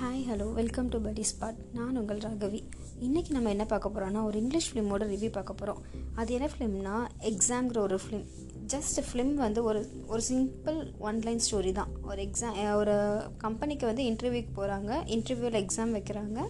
Hi 0.00 0.24
hello 0.28 0.52
welcome 0.52 0.88
to 0.88 1.00
Padi 1.00 1.22
spot 1.28 1.60
நான் 1.72 1.96
உங்கள் 1.96 2.18
ராகவி. 2.18 2.58
இன்றைக்கி 3.00 3.30
நம்ம 3.30 3.48
என்ன 3.48 3.64
பார்க்க 3.64 3.90
போகிறோம்னா 3.94 4.22
ஒரு 4.24 4.38
இங்கிலீஷ் 4.38 4.66
ஃபிலிமோட 4.72 5.04
ரிவ்யூ 5.12 5.30
பார்க்க 5.32 5.52
போகிறோம் 5.52 5.80
அது 6.14 6.34
என்ன 6.34 6.48
ஃபிலிம்னா 6.52 6.96
எக்ஸாம்ங்கிற 7.20 7.78
ஒரு 7.78 7.98
ஃபிலிம் 8.02 8.26
ஜஸ்ட் 8.72 8.98
ஃபிலிம் 9.06 9.32
வந்து 9.34 9.62
ஒரு 9.62 9.80
ஒரு 10.06 10.22
சிம்பிள் 10.28 10.98
ஒன் 10.98 11.20
லைன் 11.20 11.40
ஸ்டோரி 11.46 11.72
தான். 11.72 11.88
ஒரு 12.02 12.22
எக்ஸாம் 12.22 12.74
ஒரு 12.74 12.96
கம்பெனிக்கு 13.38 13.86
வந்து 13.86 14.04
இன்டர்வியூக்கு 14.04 14.52
போகிறாங்க 14.56 14.92
இன்டர்வியூவில் 15.16 15.58
எக்ஸாம் 15.62 15.96
வைக்கிறாங்க. 15.98 16.40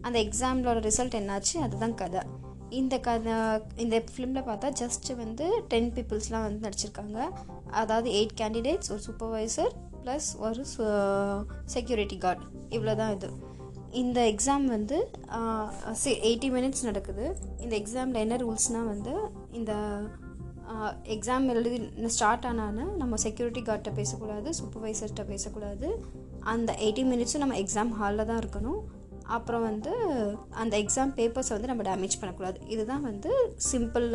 அந்த 0.00 0.22
எக்ஸாமோட 0.22 0.78
ரிசல்ட் 0.88 1.18
என்னாச்சு? 1.22 1.56
அதுதான் 1.56 1.94
கதை. 1.94 2.20
இந்த 2.68 2.98
கதை 2.98 3.32
இந்த 3.76 4.04
ஃபிலிமில் 4.12 4.48
பார்த்தா 4.50 4.70
ஜஸ்ட்டு 4.82 5.16
வந்து 5.16 5.62
டென் 5.68 5.92
பீப்புள்ஸ்லாம் 5.92 6.46
வந்து 6.48 6.68
நடிச்சிருக்காங்க. 6.68 7.18
அதாவது 7.82 8.10
எயிட் 8.10 8.38
கேண்டிடேட்ஸ் 8.42 8.92
ஒரு 8.94 9.02
சூப்பர்வைசர் 9.08 9.74
ப்ளஸ் 10.04 10.28
ஒரு 10.46 10.62
செக்யூரிட்டி 11.74 12.18
கார்டு 12.24 12.44
இவ்வளோ 12.76 12.94
தான் 13.00 13.14
இது. 13.16 13.30
இந்த 14.02 14.18
எக்ஸாம் 14.32 14.66
வந்து 14.74 14.96
எயிட்டி 16.28 16.48
மினிட்ஸ் 16.56 16.86
நடக்குது. 16.88 17.24
இந்த 17.64 17.74
எக்ஸாமில் 17.80 18.22
என்ன 18.24 18.36
ரூல்ஸ்னால் 18.44 18.90
வந்து 18.92 19.14
இந்த 19.58 19.72
எக்ஸாம் 21.14 21.46
எழுதி 21.52 21.78
ஸ்டார்ட் 22.16 22.46
ஆனான்னு 22.50 22.84
நம்ம 23.00 23.14
செக்யூரிட்டி 23.24 23.62
கார்ட்ட 23.68 23.90
பேசக்கூடாது 23.98 24.48
சூப்பர்வைசர்கிட்ட 24.58 25.24
பேசக்கூடாது. 25.32 25.88
அந்த 26.52 26.70
எயிட்டி 26.84 27.04
மினிட்ஸும் 27.12 27.44
நம்ம 27.44 27.58
எக்ஸாம் 27.62 27.92
ஹாலில் 27.98 28.28
தான் 28.30 28.40
இருக்கணும். 28.42 28.80
அப்புறம் 29.36 29.64
வந்து 29.68 29.92
அந்த 30.62 30.74
எக்ஸாம் 30.82 31.12
பேப்பர்ஸை 31.18 31.52
வந்து 31.56 31.70
நம்ம 31.70 31.84
டேமேஜ் 31.88 32.18
பண்ணக்கூடாது. 32.20 32.58
இதுதான் 32.74 33.04
வந்து 33.10 33.30
சிம்பிள் 33.70 34.08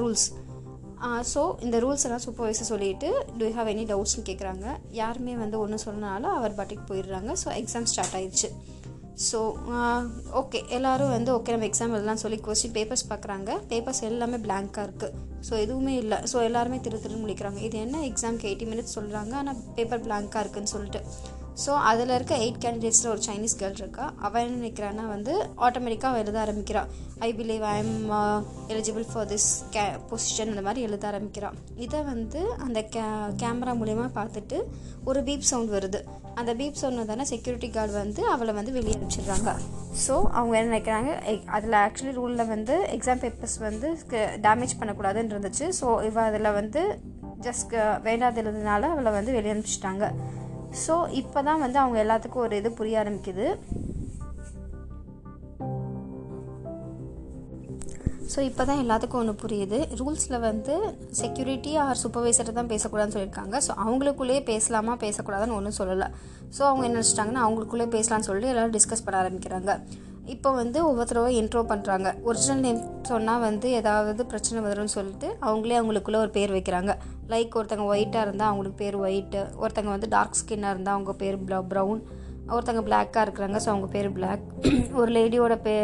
ரூல்ஸ் 0.00 0.26
ஸோ 1.32 1.40
இந்த 1.64 1.76
ரூல்ஸ் 1.84 2.04
எல்லாம் 2.06 2.22
சூப்பர்வைசர் 2.24 2.70
சொல்லிட்டு 2.72 3.08
டூ 3.38 3.46
ஹாவ் 3.58 3.68
எனி 3.72 3.84
டவுட்ஸ்னு 3.90 4.24
கேட்குறாங்க 4.28 4.66
யாருமே 5.00 5.34
வந்து 5.42 5.56
ஒன்றும் 5.64 5.84
சொன்னனால 5.84 6.32
அவர் 6.38 6.56
பாட்டுக்கு 6.58 6.84
போயிடுறாங்க. 6.90 7.32
ஸோ 7.42 7.48
எக்ஸாம் 7.60 7.88
ஸ்டார்ட் 7.92 8.16
ஆயிடுச்சு. 8.18 8.50
ஸோ 9.28 9.38
ஓகே 10.40 10.58
எல்லோரும் 10.76 11.12
வந்து 11.16 11.30
ஓகே 11.36 11.52
நம்ம 11.54 11.68
எக்ஸாம் 11.70 11.94
எல்லாம் 11.98 12.22
சொல்லி 12.22 12.38
கொஸ்டின் 12.46 12.74
பேப்பர்ஸ் 12.78 13.06
பார்க்குறாங்க 13.12 13.50
பேப்பர்ஸ் 13.70 14.02
எல்லாமே 14.10 14.38
பிளாங்காக 14.46 14.86
இருக்குது 14.88 15.14
ஸோ 15.48 15.52
எதுவுமே 15.64 15.94
இல்லை. 16.02 16.18
ஸோ 16.32 16.36
எல்லாருமே 16.48 16.78
திரு 16.84 17.00
திரு 17.04 17.22
முடிக்கிறாங்க 17.24 17.60
இது 17.68 17.78
என்ன? 17.86 17.96
எக்ஸாம்க்கு 18.10 18.48
எயிட்டி 18.50 18.68
மினிட்ஸ் 18.72 18.96
சொல்கிறாங்க 18.98 19.34
ஆனால் 19.40 19.60
பேப்பர் 19.76 20.04
பிளாங்காக 20.06 20.42
இருக்குதுன்னு 20.44 20.74
சொல்லிட்டு. 20.76 21.02
ஸோ 21.62 21.70
அதில் 21.90 22.12
இருக்க 22.14 22.34
எயிட் 22.44 22.58
கேண்டிடேட்ஸில் 22.64 23.10
ஒரு 23.12 23.22
சைனீஸ் 23.26 23.56
கேர்ள் 23.60 23.78
இருக்கா. 23.82 24.06
அவள் 24.26 24.42
என்ன 24.44 24.56
நினைக்கிறான்னா 24.60 25.04
வந்து 25.12 25.32
ஆட்டோமேட்டிக்காக 25.66 26.10
அவள் 26.10 26.22
எழுத 26.24 26.38
ஆரம்பிக்கிறாள் 26.44 26.88
I 27.26 27.28
believe 27.38 27.64
I 27.70 27.76
am 27.84 27.94
eligible 28.72 29.06
for 29.12 29.28
this 29.32 29.48
K 29.76 29.84
position 30.10 30.52
அந்த 30.52 30.64
மாதிரி 30.66 30.84
எழுத 30.88 31.06
ஆரம்பிக்கிறான் 31.12 31.56
இதை 31.86 32.00
வந்து 32.12 32.40
அந்த 32.66 32.80
கே 32.96 33.04
கேமரா 33.42 33.74
மூலயமா 33.80 34.06
பார்த்துட்டு 34.18 34.58
ஒரு 35.10 35.20
பீப் 35.28 35.48
சவுண்ட் 35.52 35.72
வருது. 35.76 36.00
அந்த 36.40 36.52
பீப் 36.60 36.80
சவுண்ட் 36.82 37.10
தானே 37.12 37.26
செக்யூரிட்டி 37.32 37.70
கார்டு 37.76 37.94
வந்து 38.02 38.22
அவளை 38.34 38.54
வந்து 38.60 38.74
வெளியே 38.78 38.96
அனுப்பிச்சிடுறாங்க. 38.98 39.50
ஸோ 40.06 40.14
அவங்க 40.38 40.54
என்ன 40.60 40.70
நினைக்கிறாங்க 40.72 41.12
அதில் 41.56 41.82
ஆக்சுவலி 41.86 42.16
ரூலில் 42.20 42.50
வந்து 42.54 42.74
எக்ஸாம் 42.96 43.22
பேப்பர்ஸ் 43.24 43.58
வந்து 43.68 43.90
டேமேஜ் 44.46 44.78
பண்ணக்கூடாதுன்னு 44.80 45.34
இருந்துச்சு 45.36 45.68
ஸோ 45.80 45.88
இவ 46.10 46.18
அதில் 46.30 46.56
வந்து 46.60 46.82
ஜஸ்ட் 47.46 47.72
uh, 47.80 47.94
வேண்டாத 48.04 48.40
எழுதுனால 48.42 48.88
அவளை 48.92 49.10
வந்து 49.16 49.34
வெளியே 49.36 49.54
அனுப்பிச்சிட்டாங்க. 49.54 50.04
ஸோ 50.84 50.94
இப்போ 51.20 51.38
தான் 51.48 51.62
வந்து 51.64 51.78
அவங்க 51.82 51.98
எல்லாத்துக்கும் 52.04 52.44
ஒரு 52.46 52.56
இது 52.60 52.70
புரிய 52.80 53.02
ஆரம்பிக்குது. 53.02 53.46
ஸோ 58.32 58.38
இப்போ 58.46 58.62
தான் 58.68 58.80
எல்லாத்துக்கும் 58.82 59.20
ஒன்று 59.22 59.34
புரியுது. 59.42 59.78
ரூல்ஸில் 59.98 60.42
வந்து 60.46 60.74
செக்யூரிட்டி 61.20 61.72
ஆர் 61.82 62.00
சூப்பர்வைசரை 62.02 62.52
தான் 62.58 62.70
பேசக்கூடாதுன்னு 62.72 63.16
சொல்லியிருக்காங்க. 63.16 63.56
ஸோ 63.66 63.72
அவங்களுக்குள்ளேயே 63.84 64.40
பேசலாமா 64.50 64.94
பேசக்கூடாதுன்னு 65.04 65.56
ஒன்றும் 65.58 65.78
சொல்லலை. 65.78 66.08
ஸோ 66.56 66.62
அவங்க 66.70 66.84
என்ன 66.88 66.98
நினச்சிட்டாங்கன்னா 66.98 67.44
அவங்களுக்குள்ளே 67.46 67.86
பேசலாம்னு 67.96 68.28
சொல்லிட்டு 68.28 68.52
எல்லோரும் 68.52 68.76
டிஸ்கஸ் 68.76 69.04
பண்ண 69.06 69.22
ஆரம்பிக்கிறாங்க. 69.22 69.72
இப்போ 70.34 70.50
வந்து 70.52 70.78
ஒவ்வொருத்தரவை 70.86 71.32
இன்ட்ரோ 71.40 71.60
பண்ணுறாங்க 71.68 72.08
ஒரிஜினல் 72.22 72.62
நேம் 72.62 72.80
சொன்னால் 73.02 73.42
வந்து 73.44 73.66
ஏதாவது 73.80 74.22
பிரச்சனை 74.26 74.60
வரும்னு 74.64 74.94
சொல்லிட்டு 74.94 75.28
அவங்களே 75.40 75.76
அவங்களுக்குள்ளே 75.80 76.20
ஒரு 76.24 76.30
பேர் 76.30 76.54
வைக்கிறாங்க. 76.56 76.92
லைக் 77.28 77.56
ஒருத்தங்க 77.58 77.84
ஒயிட்டாக 77.92 78.24
இருந்தால் 78.26 78.50
அவங்களுக்கு 78.50 78.78
பேர் 78.78 78.96
ஒயிட்டு 78.96 79.40
ஒருத்தங்க 79.62 79.90
வந்து 79.94 80.08
டார்க் 80.08 80.38
ஸ்கின்னாக 80.40 80.74
இருந்தால் 80.74 80.96
அவங்க 80.96 81.14
பேர் 81.14 81.38
ப்ள 81.46 81.58
ப்ரௌன் 81.72 82.00
ஒருத்தங்க 82.50 82.82
பிளாக்காக 82.88 83.24
இருக்கிறாங்க 83.26 83.58
ஸோ 83.58 83.68
அவங்க 83.68 83.88
பேர் 83.94 84.08
பிளாக் 84.12 84.44
ஒரு 85.00 85.10
லேடியோட 85.12 85.54
பே 85.62 85.74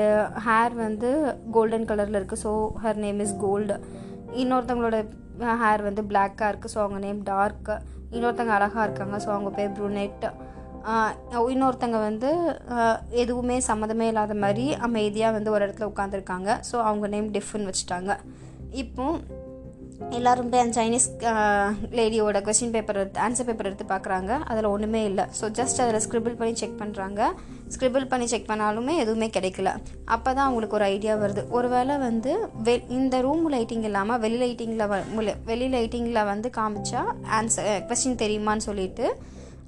ஹேர் 0.47 0.75
வந்து 0.78 1.08
கோல்டன் 1.50 1.88
கலரில் 1.88 2.19
இருக்குது 2.20 2.42
so 2.42 2.52
her 2.84 3.00
name 3.04 3.20
is 3.20 3.36
gold 3.36 3.76
இன்னொருத்தவங்களோட 4.34 4.98
hair 5.62 5.82
வந்து 5.82 6.02
பிளாக்காக 6.10 6.50
இருக்குது 6.52 6.75
ஸோ 6.75 6.81
அவங்க 6.82 7.00
நேம் 7.06 7.20
டார்க்கு 7.25 7.76
இன்னொருத்தங்க 8.12 8.54
அழகாக 8.54 8.86
இருக்காங்க 8.86 9.16
ஸோ 9.16 9.28
அவங்க 9.28 9.50
பேர் 9.50 9.75
ப்ரூனெட் 9.76 10.25
இன்னொருத்தங்க 11.53 11.98
வந்து 12.09 12.31
எதுவுமே 13.22 13.59
சம்மந்தமே 13.69 14.09
இல்லாத 14.12 14.34
மாதிரி 14.44 14.66
அமைதியாக 14.88 15.37
வந்து 15.38 15.54
ஒரு 15.54 15.65
இடத்துல 15.66 15.91
உட்காந்துருக்காங்க 15.93 16.59
ஸோ 16.70 16.76
அவங்க 16.88 17.09
நேம் 17.15 17.31
டிஃப்னு 17.38 17.70
வச்சுட்டாங்க. 17.70 18.12
இப்போ 18.82 19.06
எல்லோரும் 20.16 20.48
போய் 20.53 20.62
அந்த 20.62 20.75
சைனீஸ் 20.78 21.06
லேடியோட 21.98 22.38
கொஸ்டின் 22.47 22.72
பேப்பர் 22.75 22.98
எடுத்து 23.00 23.20
ஆன்சர் 23.25 23.47
பேப்பர் 23.48 23.69
எடுத்து 23.69 23.84
பார்க்குறாங்க 23.93 24.31
அதில் 24.50 24.69
ஒன்றுமே 24.72 25.03
இல்லை. 25.10 25.25
ஸோ 25.38 25.44
ஜஸ்ட் 25.59 25.81
அதில் 25.82 26.03
ஸ்க்ரிபிள் 26.06 26.34
பண்ணி 26.41 26.54
செக் 26.60 26.81
பண்ணுறாங்க 26.81 27.20
ஸ்க்ரிபிள் 27.75 28.09
பண்ணி 28.12 28.26
செக் 28.32 28.49
பண்ணாலுமே 28.50 28.94
எதுவுமே 29.03 29.28
கிடைக்கல. 29.37 29.69
அப்போ 30.14 30.28
தான் 30.37 30.47
அவங்களுக்கு 30.47 30.78
ஒரு 30.78 30.87
ஐடியா 30.94 31.14
வருது. 31.22 31.43
ஒருவேளை 31.59 31.97
வந்து 32.09 32.32
வெ 32.69 32.75
இந்த 32.99 33.20
ரூம் 33.26 33.47
லைட்டிங் 33.54 33.87
இல்லாமல் 33.91 34.20
வெளி 34.25 34.41
லைட்டிங்கில் 34.44 35.37
வெளி 35.50 35.69
லைட்டிங்கில் 35.76 36.28
வந்து 36.32 36.50
காமிச்சா 36.59 37.04
ஆன்சர் 37.38 37.70
கொஸ்டின் 37.91 38.20
தெரியுமான்னு 38.25 38.69
சொல்லிட்டு 38.70 39.06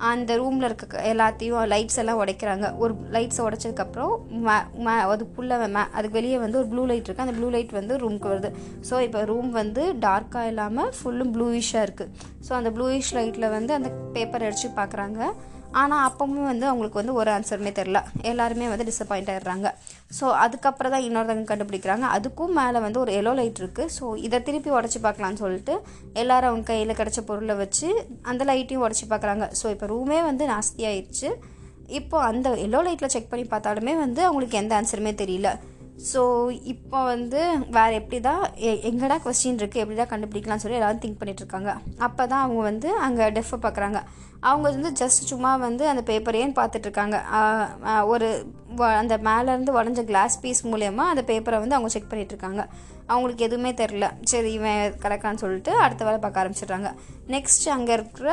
அந்த 0.08 0.36
ரூமில் 0.40 0.66
இருக்க 0.68 1.02
எல்லாத்தையும் 1.12 1.68
லைட்ஸ் 1.72 1.98
எல்லாம் 2.02 2.20
உடைக்கிறாங்க. 2.22 2.66
ஒரு 2.82 2.94
லைட்ஸை 3.16 3.42
உடைச்சதுக்கப்புறம் 3.46 4.12
மே 4.46 4.56
மே 4.86 4.94
அதுக்குள்ளே 5.14 5.56
மே 5.76 5.82
அதுக்கு 5.98 6.18
வெளியே 6.18 6.38
வந்து 6.44 6.58
ஒரு 6.60 6.68
ப்ளூ 6.72 6.84
லைட் 6.90 7.06
இருக்குது 7.08 7.26
அந்த 7.26 7.36
ப்ளூ 7.38 7.48
லைட் 7.56 7.74
வந்து 7.80 7.96
ரூமுக்கு 8.02 8.32
வருது. 8.32 8.50
ஸோ 8.90 9.00
இப்போ 9.06 9.22
ரூம் 9.32 9.50
வந்து 9.60 9.84
டார்க்காக 10.06 10.52
இல்லாமல் 10.52 10.92
ஃபுல்லும் 10.98 11.32
ப்ளூயிஷாக 11.36 11.86
இருக்குது 11.88 12.12
ஸோ 12.48 12.52
அந்த 12.60 12.72
ப்ளூயிஷ் 12.78 13.12
லைட்டில் 13.18 13.52
வந்து 13.56 13.74
அந்த 13.78 13.90
பேப்பர் 14.16 14.46
அடித்து 14.48 14.70
பார்க்குறாங்க 14.80 15.20
ஆனால் 15.80 16.02
அப்பவும் 16.08 16.48
வந்து 16.50 16.66
அவங்களுக்கு 16.70 17.00
வந்து 17.00 17.14
ஒரு 17.20 17.30
ஆன்சருமே 17.36 17.70
தெரில 17.78 18.00
எல்லாருமே 18.30 18.66
வந்து 18.72 18.86
டிசப்பாயிண்ட் 18.90 19.30
ஆகிடுறாங்க 19.32 19.68
ஸோ 20.18 20.26
அதுக்கப்புறம் 20.44 20.92
தான் 20.94 21.04
இன்னொருத்தவங்க 21.06 21.48
கண்டுபிடிக்கிறாங்க. 21.52 22.06
அதுக்கும் 22.16 22.54
மேலே 22.60 22.80
வந்து 22.86 23.00
ஒரு 23.04 23.12
எல்லோ 23.20 23.32
லைட் 23.40 23.60
இருக்குது 23.62 23.92
ஸோ 23.96 24.04
இதை 24.26 24.38
திருப்பி 24.48 24.70
உடச்சி 24.76 25.00
பார்க்கலான்னு 25.06 25.42
சொல்லிட்டு 25.44 25.76
எல்லோரும் 26.22 26.50
அவங்க 26.50 26.68
கையில் 26.72 26.98
கிடச்ச 27.00 27.22
பொருளை 27.30 27.56
வச்சு 27.62 27.88
அந்த 28.32 28.44
லைட்டையும் 28.50 28.84
உடச்சி 28.86 29.08
பார்க்குறாங்க. 29.12 29.46
ஸோ 29.60 29.66
இப்போ 29.74 29.88
ரூமே 29.94 30.20
வந்து 30.30 30.46
நாஸ்தி 30.52 30.84
ஆயிடுச்சு. 30.90 31.30
இப்போ 32.00 32.16
அந்த 32.30 32.48
எல்லோ 32.66 32.78
லைட்டில் 32.88 33.12
செக் 33.14 33.30
பண்ணி 33.32 33.46
பார்த்தாலுமே 33.54 33.94
வந்து 34.04 34.20
அவங்களுக்கு 34.28 34.60
எந்த 34.62 34.74
ஆன்சருமே 34.80 35.14
தெரியல. 35.22 35.48
ஸோ 36.10 36.50
இப்போ 36.72 36.98
வந்து 37.04 37.40
வேறு 37.70 37.94
எப்படி 37.94 38.18
தான் 38.20 38.42
எங்கடா 38.90 39.16
கொஸ்டின் 39.24 39.60
இருக்குது 39.60 39.82
எப்படி 39.82 39.98
தான் 39.98 40.10
கண்டுபிடிக்கலாம்னு 40.12 40.64
சொல்லி 40.64 40.78
எல்லோரும் 40.78 41.02
திங்க் 41.04 41.20
பண்ணிகிட்ருக்காங்க 41.20 41.72
அப்போ 41.98 42.22
தான் 42.26 42.44
அவங்க 42.44 42.62
வந்து 42.62 42.88
அங்கே 42.98 43.26
டெஃபை 43.38 43.58
பார்க்குறாங்க 43.66 44.00
அவங்க 44.40 44.66
வந்து 44.70 44.90
ஜஸ்ட் 45.00 45.28
சும்மா 45.30 45.56
வந்து 45.56 45.84
அந்த 45.88 46.02
பேப்பரையும் 46.10 46.56
பார்த்துட்ருக்காங்க 46.58 47.16
ஒரு 48.04 48.28
அந்த 49.00 49.14
மேலேருந்து 49.28 49.76
உடஞ்ச 49.78 50.02
கிளாஸ் 50.04 50.40
பீஸ் 50.42 50.62
மூலயமா 50.66 51.04
அந்த 51.12 51.22
பேப்பரை 51.30 51.60
வந்து 51.60 51.76
அவங்க 51.76 51.92
செக் 51.94 52.10
பண்ணிகிட்ருக்காங்க 52.10 52.62
அவங்களுக்கு 53.06 53.46
எதுவுமே 53.46 53.70
தெரில 53.80 54.06
சரி 54.30 54.52
இவன் 54.52 54.94
கரெக்டான்னு 55.02 55.42
சொல்லிட்டு 55.44 55.72
அடுத்த 55.78 56.04
வேலை 56.04 56.18
பார்க்க 56.20 56.42
ஆரம்பிச்சிடுறாங்க. 56.42 56.90
நெக்ஸ்ட் 57.34 57.66
அங்கே 57.68 57.92
இருக்கிற 57.92 58.28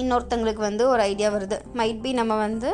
இன்னொருத்தங்களுக்கு 0.00 0.62
வந்து 0.68 0.88
ஒரு 0.88 1.02
ஐடியா 1.02 1.30
வருது. 1.30 1.56
மைட் 1.74 2.00
பி 2.00 2.12
நம்ம 2.12 2.36
வந்து 2.36 2.70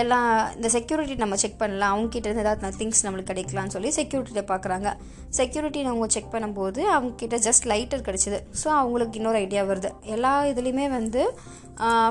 எல்லாம் 0.00 0.28
இந்த 0.56 0.68
செக்யூரிட்டி 0.74 1.14
நம்ம 1.22 1.36
செக் 1.42 1.58
பண்ணலாம். 1.62 1.92
அவங்ககிட்ட 1.94 2.28
இருந்து 2.28 2.44
ஏதாவது 2.44 2.78
திங்ஸ் 2.80 3.02
நம்மளுக்கு 3.06 3.30
கிடைக்கலான்னு 3.32 3.74
சொல்லி 3.74 3.90
செக்யூரிட்டியை 3.98 4.44
பார்க்குறாங்க 4.52 4.90
செக்யூரிட்டி 5.38 5.80
அவங்க 5.90 6.08
செக் 6.14 6.32
பண்ணும்போது 6.34 6.80
அவங்கக்கிட்ட 6.94 7.38
ஜஸ்ட் 7.46 7.66
லைட்டர் 7.72 8.06
கிடச்சிது. 8.08 8.38
ஸோ 8.62 8.68
அவங்களுக்கு 8.80 9.18
இன்னொரு 9.20 9.40
ஐடியா 9.44 9.62
வருது. 9.70 9.90
எல்லா 10.16 10.32
இதுலேயுமே 10.52 10.86
வந்து 10.98 11.22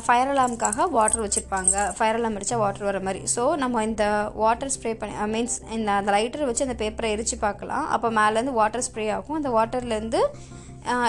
ஃபயர் 0.06 0.32
அலாம்க்காக 0.34 0.88
வாட்டர் 0.96 1.24
வச்சுருப்பாங்க. 1.26 1.76
ஃபயர் 1.98 2.18
அலாம் 2.20 2.38
அடித்தா 2.38 2.58
வாட்டர் 2.64 2.88
வர 2.90 3.00
மாதிரி. 3.08 3.22
ஸோ 3.36 3.44
நம்ம 3.64 3.84
இந்த 3.90 4.06
வாட்டர் 4.44 4.74
ஸ்ப்ரே 4.76 4.92
பண்ணி 5.02 5.28
மீன்ஸ் 5.36 5.58
இந்த 5.78 5.92
அந்த 6.00 6.12
லைட்டர் 6.18 6.48
வச்சு 6.50 6.66
அந்த 6.68 6.78
பேப்பரை 6.82 7.12
எரித்து 7.16 7.38
பார்க்கலாம் 7.46 7.86
அப்போ 7.98 8.10
மேலேருந்து 8.20 8.58
வாட்டர் 8.62 8.88
ஸ்ப்ரே 8.90 9.06
ஆகும். 9.18 9.38
அந்த 9.40 9.52
வாட்டர்லேருந்து 9.58 10.22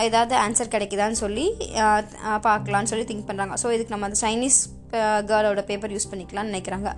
ஏதாவது 0.06 0.34
ஆன்சர் 0.44 0.74
கிடைக்குதான்னு 0.74 1.18
சொல்லி 1.24 1.44
பார்க்கலான்னு 2.48 2.90
சொல்லி 2.92 3.06
திங்க் 3.10 3.28
பண்ணுறாங்க 3.28 3.56
ஸோ 3.62 3.68
இதுக்கு 3.76 3.94
நம்ம 3.94 4.08
அந்த 4.10 4.20
சைனீஸ் 4.26 4.60
கேர்ளோட 5.30 5.62
பேப்பர் 5.70 5.94
யூஸ் 5.96 6.10
பண்ணிக்கலாம்னு 6.12 6.52
நினைக்கிறாங்க. 6.52 6.90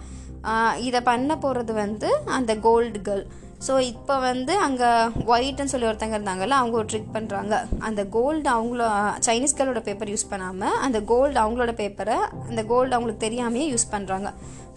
இதை 0.87 1.01
பண்ண 1.09 1.33
போகிறது 1.45 1.73
வந்து 1.85 2.09
அந்த 2.39 2.53
கோல்டு 2.67 3.01
கேர்ள் 3.09 3.25
ஸோ 3.67 3.75
இப்போ 3.91 4.15
வந்து 4.27 4.55
அங்கே 4.65 4.89
ஒயிட்னு 5.33 5.73
சொல்லி 5.73 5.87
ஒருத்தங்க 5.91 6.17
இருந்தாங்கல்ல 6.19 6.57
அவங்க 6.61 6.75
ஒரு 6.81 6.89
ட்ரிக் 6.91 7.15
பண்ணுறாங்க 7.15 7.55
அந்த 7.87 8.01
கோல்டு 8.17 8.49
அவங்கள 8.55 8.89
சைனீஸ் 9.27 9.57
கேர்ளோட 9.59 9.81
பேப்பர் 9.87 10.11
யூஸ் 10.15 10.27
பண்ணாமல் 10.33 10.77
அந்த 10.87 10.99
கோல்டு 11.11 11.39
அவங்களோட 11.43 11.73
பேப்பரை 11.81 12.19
அந்த 12.51 12.63
கோல்டு 12.73 12.95
அவங்களுக்கு 12.97 13.25
தெரியாமையே 13.27 13.67
யூஸ் 13.73 13.87
பண்ணுறாங்க 13.95 14.31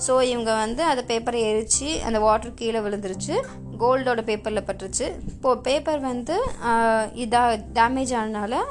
ஸோ 0.06 0.16
இவங்க 0.32 0.52
வந்து 0.64 0.82
அந்த 0.92 1.04
பேப்பரை 1.12 1.42
எரித்து 1.50 1.90
அந்த 2.08 2.20
வாட்டர் 2.26 2.58
கீழே 2.62 2.82
விழுந்துருச்சு 2.86 3.36
கோல்டோட 3.84 4.22
பேப்பரில் 4.30 4.68
பட்டுருச்சு. 4.68 5.08
இப்போது 5.32 5.62
பேப்பர் 5.68 6.02
வந்து 6.12 6.36
இதாக 7.24 7.60
டேமேஜ் 7.80 8.14
ஆனனால 8.22 8.62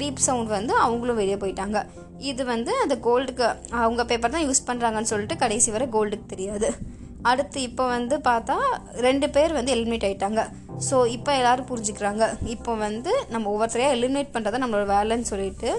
பீப் 0.00 0.26
சவுண்ட் 0.26 0.50
வந்து 0.58 0.74
அவங்களும் 0.84 1.20
வெளியே 1.20 1.38
போயிட்டாங்க. 1.42 1.78
இது 2.30 2.42
வந்து 2.52 2.72
அந்த 2.84 2.94
கோல்டுக்கு 3.06 3.44
அவங்க 3.82 4.04
பேப்பர் 4.10 4.34
தான் 4.36 4.46
யூஸ் 4.48 4.66
பண்ணுறாங்கன்னு 4.68 5.10
சொல்லிட்டு 5.12 5.36
கடைசி 5.42 5.68
வரை 5.74 5.86
கோல்டுக்கு 5.96 6.32
தெரியாது. 6.32 6.70
அடுத்து 7.30 7.58
இப்போ 7.68 7.84
வந்து 7.96 8.16
பார்த்தா 8.26 8.56
ரெண்டு 9.06 9.26
பேர் 9.34 9.58
வந்து 9.58 9.72
எலிமினேட் 9.76 10.06
ஆகிட்டாங்க 10.08 10.42
ஸோ 10.88 10.96
இப்போ 11.14 11.30
எல்லாரும் 11.40 11.68
புரிஞ்சுக்கிறாங்க. 11.70 12.24
இப்போ 12.54 12.72
வந்து 12.86 13.12
நம்ம 13.34 13.48
ஒவ்வொருத்தரையாக 13.52 13.96
எலிமினேட் 13.98 14.34
பண்ணுறத 14.34 14.60
நம்மளோட 14.64 14.86
வேலைன்னு 14.96 15.30
சொல்லிட்டு 15.32 15.70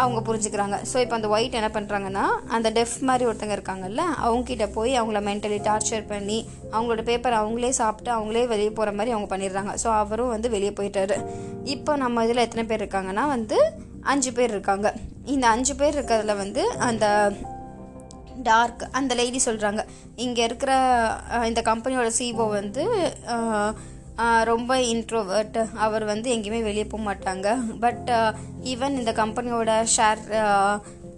அவங்க 0.00 0.18
புரிஞ்சுக்கிறாங்க. 0.26 0.76
ஸோ 0.90 0.96
இப்போ 1.02 1.14
அந்த 1.18 1.28
ஒயிட் 1.34 1.56
என்ன 1.60 1.70
பண்ணுறாங்கன்னா 1.76 2.24
அந்த 2.56 2.68
டெஃப் 2.78 2.96
மாதிரி 3.08 3.24
ஒருத்தங்க 3.28 3.54
இருக்காங்கல்ல 3.58 4.02
அவங்ககிட்ட 4.26 4.66
போய் 4.76 4.92
அவங்கள 5.00 5.20
மென்டலி 5.28 5.58
டார்ச்சர் 5.68 6.04
பண்ணி 6.12 6.38
அவங்களோட 6.74 7.04
பேப்பர் 7.10 7.40
அவங்களே 7.40 7.72
சாப்பிட்டு 7.80 8.12
அவங்களே 8.16 8.44
வெளியே 8.52 8.72
போகிற 8.78 8.92
மாதிரி 8.98 9.14
அவங்க 9.16 9.30
பண்ணிடுறாங்க. 9.32 9.74
ஸோ 9.84 9.88
அவரும் 10.02 10.34
வந்து 10.34 10.50
வெளியே 10.56 10.72
போயிட்டாரு. 10.80 11.18
இப்போ 11.76 11.94
நம்ம 12.04 12.24
இதில் 12.28 12.44
எத்தனை 12.46 12.64
பேர் 12.72 12.84
இருக்காங்கன்னா 12.84 13.26
வந்து 13.36 13.58
அஞ்சு 14.12 14.32
பேர் 14.38 14.54
இருக்காங்க. 14.56 14.88
இந்த 15.34 15.46
அஞ்சு 15.48 15.74
பேர் 15.74 15.96
இருக்கிறதுல 15.96 16.36
வந்து 16.42 16.64
அந்த 16.88 17.06
டார்க் 18.48 18.82
அந்த 18.98 19.12
லேடி 19.14 19.40
சொல்கிறாங்க 19.46 19.82
இங்கே 20.24 20.42
இருக்கிற 20.48 20.72
இந்த 21.50 21.62
கம்பெனியோட 21.70 22.10
சிஓ 22.18 22.46
வந்து 22.60 22.84
ரொம்ப 24.50 24.72
இன்ட்ரோவர்ட் 24.94 25.58
அவர் 25.84 26.04
வந்து 26.04 26.28
எங்கேயுமே 26.36 26.60
வெளியே 26.62 26.84
போக 26.92 27.02
மாட்டாங்க. 27.08 27.48
பட் 27.84 28.08
ஈவன் 28.72 28.98
இந்த 29.00 29.12
கம்பெனியோட 29.20 29.70
ஷேர் 29.96 30.20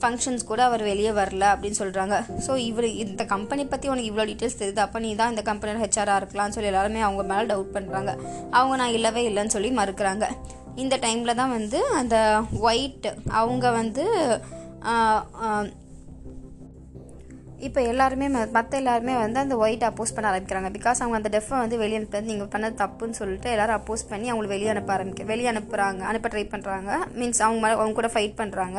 ஃபங்க்ஷன்ஸ் 0.01 0.45
கூட 0.51 0.61
அவர் 0.69 0.83
வெளியே 0.91 1.11
வரல 1.19 1.45
அப்படின்னு 1.55 1.81
சொல்கிறாங்க 1.81 2.15
ஸோ 2.47 2.53
இவர் 2.69 2.89
இந்த 3.05 3.25
கம்பெனி 3.35 3.65
பற்றி 3.73 3.89
உனக்கு 3.93 4.11
இவ்வளோ 4.13 4.27
டீட்டெயில்ஸ் 4.31 4.61
தெரியுது. 4.61 4.81
அப்போ 4.87 4.99
நீ 5.05 5.11
தான் 5.21 5.33
இந்த 5.35 5.43
கம்பெனியோட 5.51 5.83
ஹெச்ஆராக 5.85 6.21
இருக்கலாம்னு 6.23 6.57
சொல்லி 6.57 6.73
எல்லாருமே 6.73 7.01
அவங்க 7.09 7.25
மேலே 7.33 7.45
டவுட் 7.53 7.75
பண்ணுறாங்க 7.77 8.13
அவங்க 8.51 8.77
நான் 8.83 8.97
இல்லவே 8.99 9.25
இல்லைன்னு 9.31 9.57
சொல்லி 9.57 9.71
மறுக்கிறாங்க. 9.81 10.29
இந்த 10.75 10.97
டைமில் 10.97 11.35
தான் 11.35 11.51
வந்து 11.51 11.87
அந்த 11.87 12.17
ஒயிட் 12.61 13.09
அவங்க 13.31 13.71
வந்து 13.71 14.05
இப்போ 17.67 17.81
எல்லாருமே 17.91 18.27
மற்ற 18.55 18.73
எல்லாருமே 18.81 19.13
வந்து 19.23 19.39
அந்த 19.43 19.55
ஒயிட் 19.63 19.85
அப்போஸ் 19.89 20.13
பண்ண 20.15 20.27
ஆரம்பிக்கிறாங்க. 20.31 20.69
பிகாஸ் 20.77 21.01
அவங்க 21.03 21.17
அந்த 21.21 21.31
டெஃபை 21.35 21.57
வந்து 21.63 21.77
வெளியே 21.83 21.99
அனுப்பி 22.01 22.21
நீங்கள் 22.31 22.51
பண்ணது 22.55 22.75
தப்புன்னு 22.81 23.19
சொல்லிட்டு 23.21 23.49
எல்லாரும் 23.55 23.77
அப்போஸ் 23.79 24.03
பண்ணி 24.13 24.27
அவங்களை 24.33 24.49
வெளியே 24.55 24.71
அனுப்ப 24.73 24.91
ஆரம்பிக்க 24.97 25.27
வெளியே 25.33 25.49
அனுப்புகிறாங்க 25.53 26.03
அனுப்ப 26.11 26.31
ட்ரை 26.33 26.45
பண்ணுறாங்க 26.55 26.91
மீன்ஸ் 27.19 27.43
அவங்க 27.47 27.61
மேலே 27.65 27.77
அவங்க 27.79 27.97
கூட 28.01 28.11
ஃபைட் 28.15 28.35
பண்ணுறாங்க 28.41 28.79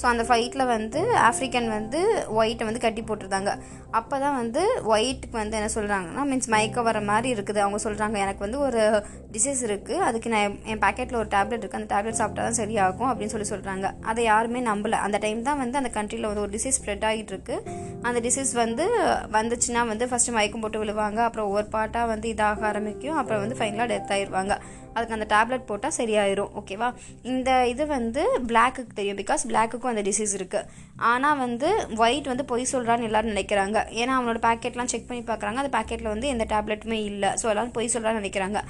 ஸோ 0.00 0.04
அந்த 0.12 0.24
ஃபைட்டில் 0.30 0.64
வந்து 0.74 1.02
ஆஃப்ரிக்கன் 1.28 1.68
வந்து 1.76 2.00
ஒயிட்டை 2.40 2.66
வந்து 2.70 2.82
கட்டி 2.86 3.04
போட்டுருந்தாங்க. 3.10 3.52
அப்போ 4.00 4.16
தான் 4.24 4.36
வந்து 4.40 4.62
ஒயிட்டுக்கு 4.94 5.36
வந்து 5.42 5.58
என்ன 5.60 5.70
சொல்கிறாங்கன்னா 5.76 6.24
மீன்ஸ் 6.30 6.50
மயக்க 6.54 6.82
வர 6.88 7.00
மாதிரி 7.10 7.28
இருக்குது. 7.36 7.60
அவங்க 7.66 7.80
சொல்கிறாங்க 7.86 8.16
எனக்கு 8.24 8.44
வந்து 8.46 8.60
ஒரு 8.68 8.82
டிசீஸ் 9.36 9.62
இருக்குது 9.68 10.02
அதுக்கு 10.08 10.28
நான் 10.34 10.58
என் 10.72 10.82
பேக்கெட்டில் 10.84 11.20
ஒரு 11.22 11.30
டேப்லெட் 11.36 11.62
இருக்குது 11.62 11.80
அந்த 11.82 11.90
டேப்லெட் 11.94 12.20
சாப்பிட்டா 12.22 12.42
தான் 12.48 12.58
சரியாகும் 12.62 13.08
அப்படின்னு 13.10 13.34
சொல்லி 13.34 13.48
சொல்கிறாங்க 13.52 13.86
அதை 14.10 14.24
யாருமே 14.32 14.62
நம்பல. 14.70 14.98
அந்த 15.06 15.16
டைம் 15.26 15.40
தான் 15.48 15.60
வந்து 15.62 15.78
அந்த 15.82 15.92
கண்ட்ரியில் 15.98 16.28
வந்து 16.30 16.44
ஒரு 16.46 16.54
டிசீஸ் 16.56 16.78
ஸ்ப்ரெட் 16.80 17.06
ஆகிட்டு 17.10 17.34
இருக்கு. 17.34 17.56
அந்த 18.08 18.18
டிசீஸ் 18.26 18.52
வந்து 18.62 18.84
வந்துச்சுன்னா 19.38 19.82
வந்து 19.92 20.06
ஃபஸ்ட்டு 20.10 20.36
மயக்கம் 20.36 20.64
போட்டு 20.64 20.82
விழுவாங்க. 20.84 21.20
அப்புறம் 21.28 21.48
ஒவ்வொரு 21.50 21.68
பாட்டாக 21.76 22.10
வந்து 22.12 22.28
இதாக 22.34 22.66
ஆரம்பிக்கும். 22.70 23.18
அப்புறம் 23.20 23.42
வந்து 23.44 23.58
ஃபைனலாக 23.60 23.90
டெத் 23.92 24.14
ஆயிடுவாங்க 24.16 24.54
அதுக்கு 24.96 25.14
அந்த 25.16 25.26
டேப்லெட் 25.32 25.64
போட்டால் 25.68 25.94
சரியாயிரும். 25.98 26.50
ஓகேவா 26.58 26.88
இந்த 27.30 27.50
இது 27.70 27.84
வந்து 27.94 28.22
பிளாக்குக்கு 28.50 28.92
தெரியும். 28.98 29.18
பிகாஸ் 29.20 29.42
பிளாக்குக்கும் 29.50 29.92
அந்த 29.92 30.02
டிசீஸ் 30.08 30.34
இருக்குது 30.38 30.68
ஆனால் 31.08 31.38
வந்து 31.42 31.68
ஒயிட் 32.04 32.28
வந்து 32.32 32.44
பொய் 32.50 32.64
சொல்கிறான்னு 32.72 33.06
எல்லோரும் 33.08 33.32
நினைக்கிறாங்க. 33.32 33.78
ஏன்னா 34.00 34.12
அவனோட 34.18 34.40
பேக்கெட்லாம் 34.46 34.90
செக் 34.92 35.08
பண்ணி 35.08 35.22
பார்க்குறாங்க 35.30 35.62
அந்த 35.62 35.72
பேக்கெட்டில் 35.76 36.12
வந்து 36.12 36.28
எந்த 36.34 36.44
டேப்லெட்டுமே 36.52 36.98
இல்லை. 37.10 37.30
ஸோ 37.40 37.48
எல்லாரும் 37.52 37.74
பொய் 37.78 37.92
சொல்கிறான்னு 37.94 38.22
நினைக்கிறாங்க. 38.22 38.60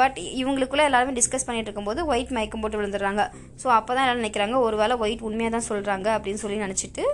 பட் 0.00 0.18
இவங்களுக்குள்ளே 0.40 0.86
எல்லாருமே 0.88 1.14
டிஸ்கஸ் 1.20 1.46
பண்ணிட்டு 1.48 1.70
இருக்கும்போது 1.70 2.00
ஒயிட் 2.12 2.34
மயக்கம் 2.38 2.64
போட்டு 2.64 2.80
விழுந்துடுறாங்க. 2.80 3.22
ஸோ 3.62 3.68
அப்போ 3.78 3.90
தான் 3.92 4.04
எல்லாரும் 4.06 4.22
நினைக்கிறாங்க 4.24 4.58
ஒரு 4.66 4.78
வேளை 4.82 4.96
ஒயிட் 5.04 5.24
உண்மையாக 5.28 5.54
தான் 5.56 5.68
சொல்கிறாங்க 5.70 6.08
அப்படின்னு 6.16 6.42
சொல்லி 6.44 6.58
நினச்சிட்டு 6.66 7.04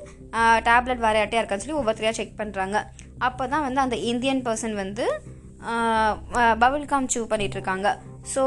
டேப்லெட் 0.70 1.04
வேறு 1.06 1.20
யார்ட்டையா 1.20 1.44
இருக்கான்னு 1.52 1.66
சொல்லி 1.66 1.80
ஒவ்வொருத்தரையாக 1.80 2.18
செக் 2.20 2.40
பண்ணுறாங்க 2.40 2.78
அப்போ 3.28 3.44
தான் 3.54 3.66
வந்து 3.68 3.84
அந்த 3.86 3.96
இந்தியன் 4.12 4.44
பர்சன் 4.48 4.76
வந்து 4.84 5.06
பபிள் 6.62 6.84
காம் 6.92 7.12
சூ 7.14 7.20
பண்ணிகிட்ருக்காங்க 7.32 7.88
இருக்காங்க. 7.88 8.10
ஸோ 8.32 8.42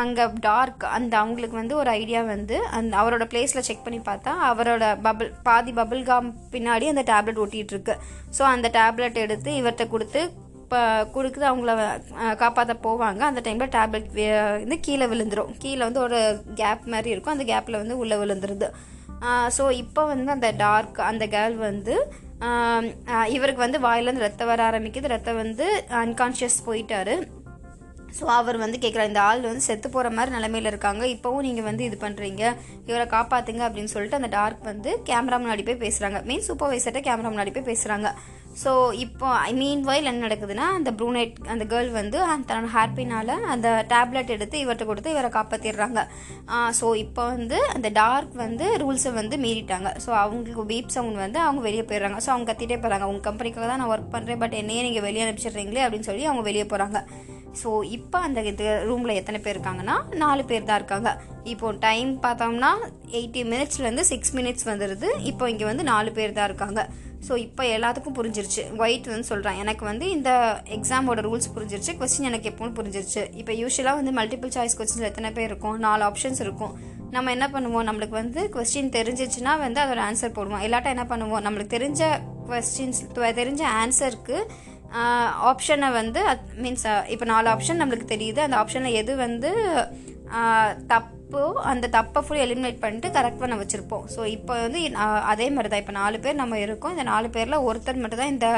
அங்கே 0.00 0.24
டார்க் 0.46 0.84
அந்த 0.96 1.14
அவங்களுக்கு 1.20 1.56
வந்து 1.60 1.74
ஒரு 1.80 1.90
ஐடியா 2.00 2.20
வந்து 2.34 2.56
அந்த 2.78 2.92
அவரோட 3.00 3.24
பிளேஸில் 3.32 3.66
செக் 3.68 3.84
பண்ணி 3.86 4.00
பார்த்தா 4.08 4.32
அவரோட 4.50 4.84
பபுள் 5.06 5.30
பாதி 5.48 5.72
பபுள் 5.78 6.02
காம் 6.10 6.28
பின்னாடி 6.54 6.86
அந்த 6.92 7.04
டேப்லெட் 7.10 7.42
ஒட்டிகிட்ருக்கு 7.44 7.94
ஸோ 8.38 8.42
அந்த 8.54 8.70
டேப்லெட் 8.78 9.22
எடுத்து 9.24 9.50
இவர்கிட்ட 9.60 9.86
கொடுத்து 9.94 10.22
இப்போ 10.64 10.80
கொடுக்குது 11.14 11.46
அவங்கள 11.48 11.72
காப்பாற்ற 12.42 12.74
போவாங்க. 12.86 13.22
அந்த 13.30 13.40
டைமில் 13.46 13.72
டேப்லெட் 13.78 14.08
வந்து 14.62 14.78
கீழே 14.86 15.06
விழுந்துரும். 15.12 15.50
கீழே 15.64 15.82
வந்து 15.88 16.00
ஒரு 16.06 16.18
கேப் 16.60 16.84
மாதிரி 16.94 17.10
இருக்கும். 17.14 17.34
அந்த 17.36 17.46
கேப்பில் 17.52 17.80
வந்து 17.82 17.96
உள்ளே 18.02 18.16
விழுந்துருது. 18.22 18.68
ஸோ 19.56 19.64
இப்போ 19.82 20.02
வந்து 20.12 20.30
அந்த 20.36 20.48
டார்க் 20.64 20.98
அந்த 21.10 21.26
கேர்ள் 21.34 21.56
வந்து 21.68 21.94
இவருக்கு 23.36 23.64
வந்து 23.64 23.78
வாயிலேருந்து 23.86 24.26
ரத்தம் 24.26 24.50
வர 24.50 24.62
ஆரம்பிக்குது. 24.70 25.12
ரத்தம் 25.14 25.40
வந்து 25.42 25.66
அன்கான்ஷியஸ் 26.00 26.58
போயிட்டாரு. 26.66 27.14
ஸோ 28.18 28.24
அவர் 28.38 28.56
வந்து 28.62 28.78
கேட்குறாரு 28.80 29.10
இந்த 29.10 29.20
ஆள் 29.28 29.46
வந்து 29.48 29.66
செத்து 29.66 29.88
போகிற 29.90 30.08
மாதிரி 30.16 30.34
நிலமையில 30.36 30.70
இருக்காங்க. 30.72 31.02
இப்போவும் 31.14 31.46
நீங்கள் 31.46 31.66
வந்து 31.68 31.84
இது 31.88 31.96
பண்ணுறீங்க 32.02 32.42
இவரை 32.88 33.06
காப்பாற்றுங்க 33.14 33.62
அப்படின்னு 33.68 33.92
சொல்லிட்டு 33.94 34.18
அந்த 34.20 34.30
டார்க் 34.38 34.68
வந்து 34.72 34.90
கேமரா 35.10 35.38
முன்னாடி 35.44 35.64
போய் 35.68 35.82
பேசுகிறாங்க 35.84 36.20
மெயின் 36.30 36.46
சூப்பர்வைசர்கிட்ட 36.48 37.02
கேமரா 37.08 37.30
முன்னாடி 37.34 37.54
போய் 37.56 37.70
பேசுகிறாங்க 37.70 38.10
ஸோ 38.60 38.72
இப்போ 39.04 39.26
ஐ 39.48 39.50
மீன் 39.60 39.82
வைல் 39.88 40.08
என்ன 40.10 40.22
நடக்குதுன்னா 40.26 40.66
அந்த 40.78 40.90
ப்ரூனைட் 40.98 41.36
அந்த 41.52 41.64
கேர்ள் 41.70 41.90
வந்து 41.98 42.18
அந்த 42.32 42.46
தன்னோட 42.50 42.70
ஹேர்பினால் 42.74 43.32
அந்த 43.52 43.68
டேப்லெட் 43.92 44.32
எடுத்து 44.36 44.56
இவர்கிட்ட 44.64 44.86
கொடுத்து 44.90 45.14
இவரை 45.14 45.30
காப்பாற்றிடுறாங்க 45.36 46.00
ஸோ 46.80 46.88
இப்போ 47.04 47.22
வந்து 47.34 47.58
அந்த 47.74 47.90
டார்க் 48.00 48.34
வந்து 48.44 48.66
ரூல்ஸை 48.84 49.12
வந்து 49.20 49.38
மீறிட்டாங்க. 49.44 49.90
ஸோ 50.04 50.10
அவங்களுக்கு 50.22 50.64
பீப் 50.72 50.94
சவுண்ட் 50.96 51.22
வந்து 51.24 51.40
அவங்க 51.46 51.62
வெளியே 51.68 51.84
போயிடுறாங்க. 51.90 52.20
ஸோ 52.26 52.30
அவங்க 52.34 52.48
கத்திட்டே 52.52 52.78
போகிறாங்க 52.84 53.10
உங்கள் 53.12 53.26
கம்பெனிக்காக 53.28 53.66
தான் 53.70 53.82
நான் 53.82 53.92
ஒர்க் 53.94 54.14
பண்ணுறேன் 54.16 54.42
பட் 54.44 54.58
என்னையே 54.62 54.82
நீங்கள் 54.88 55.06
வெளியே 55.08 55.24
அனுப்பிச்சிடுறீங்களே 55.26 55.84
அப்படின்னு 55.86 56.10
சொல்லி 56.10 56.26
அவங்க 56.30 56.44
வெளியே 56.50 56.66
போகிறாங்க 56.72 57.00
ஸோ 57.60 57.70
இப்போ 57.96 58.18
அந்த 58.26 58.40
இது 58.50 58.66
ரூமில் 58.88 59.18
எத்தனை 59.20 59.38
பேர் 59.44 59.56
இருக்காங்கன்னா 59.56 59.96
நாலு 60.22 60.42
பேர் 60.50 60.68
தான் 60.68 60.80
இருக்காங்க. 60.80 61.10
இப்போ 61.52 61.68
டைம் 61.86 62.10
பார்த்தோம்னா 62.24 62.70
எயிட்டி 63.18 63.42
மினிட்ஸ்லேருந்து 63.52 64.04
சிக்ஸ் 64.10 64.34
மினிட்ஸ் 64.38 64.68
வந்துடுது 64.70 65.08
இப்போ 65.30 65.50
இங்கே 65.52 65.66
வந்து 65.70 65.84
நாலு 65.92 66.12
பேர் 66.18 66.36
தான் 66.38 66.48
இருக்காங்க. 66.50 66.82
ஸோ 67.26 67.32
இப்போ 67.46 67.62
எல்லாத்துக்கும் 67.74 68.16
புரிஞ்சிருச்சு. 68.18 68.62
ஒயிட் 68.82 69.10
வந்து 69.12 69.28
சொல்கிறேன் 69.32 69.58
எனக்கு 69.62 69.84
வந்து 69.90 70.06
இந்த 70.16 70.30
எக்ஸாமோட 70.76 71.20
ரூல்ஸ் 71.26 71.52
புரிஞ்சிருச்சு. 71.56 71.92
கொஸ்டின் 72.00 72.28
எனக்கு 72.30 72.50
எப்போவும் 72.50 72.74
புரிஞ்சிருச்சு. 72.78 73.22
இப்போ 73.40 73.52
யூஸ்வலாக 73.60 73.98
வந்து 74.00 74.14
மல்டிபிள் 74.18 74.54
சாய்ஸ் 74.56 74.76
கொஸ்டின்ஸில் 74.78 75.10
எத்தனை 75.10 75.30
பேர் 75.36 75.48
இருக்கும்? 75.50 75.76
நாலு 75.86 76.04
ஆப்ஷன்ஸ் 76.08 76.42
இருக்கும். 76.46 76.74
நம்ம 77.16 77.30
என்ன 77.36 77.46
பண்ணுவோம்? 77.54 77.86
நம்மளுக்கு 77.88 78.16
வந்து 78.22 78.42
கொஸ்டின் 78.56 78.92
தெரிஞ்சிச்சுன்னா 78.98 79.54
வந்து 79.64 79.80
அதோட 79.84 80.02
ஆன்சர் 80.08 80.36
போடுவோம். 80.38 80.62
இல்லாட்டா 80.66 80.90
என்ன 80.96 81.06
பண்ணுவோம்? 81.12 81.42
நம்மளுக்கு 81.46 81.76
தெரிஞ்ச 81.78 82.02
கொஸ்டின்ஸ் 82.50 83.02
தெரிஞ்ச 83.40 83.62
ஆன்சருக்கு 83.82 84.38
ஆப்ஷனை 85.50 85.88
வந்து 85.92 86.22
மீன்ஸ் 86.62 86.86
இப்போ 87.14 87.24
நாலு 87.24 87.48
ஆப்ஷன் 87.54 87.80
நம்மளுக்கு 87.82 88.12
தெரியுது. 88.14 88.40
அந்த 88.46 88.56
ஆப்ஷனில் 88.62 88.98
எது 89.02 89.12
வந்து 89.16 89.50
தப் 90.92 91.10
தப்போ 91.32 91.60
அந்த 91.70 91.86
தப்பை 91.94 92.20
ஃபுல் 92.24 92.40
எலிமினேட் 92.44 92.80
பண்ணிட்டு 92.80 93.08
கரெக்ட் 93.14 93.40
பண்ண 93.42 93.54
வச்சுருப்போம். 93.60 94.02
ஸோ 94.14 94.20
இப்போ 94.34 94.54
வந்து 94.62 94.80
அதே 95.32 95.46
மாதிரி 95.54 95.68
தான் 95.72 95.82
இப்போ 95.82 95.94
நாலு 95.98 96.16
பேர் 96.24 96.38
நம்ம 96.40 96.58
இருக்கோம். 96.64 96.92
இந்த 96.94 97.04
நாலு 97.10 97.28
பேரில் 97.36 97.64
ஒருத்தர் 97.68 98.00
மட்டும் 98.02 98.20
தான் 98.22 98.32
இந்த 98.34 98.48